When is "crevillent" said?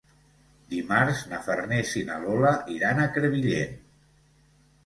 3.19-3.77